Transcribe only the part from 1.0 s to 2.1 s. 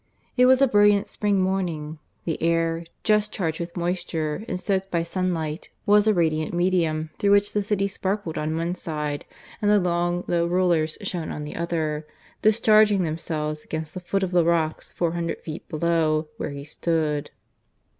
spring morning;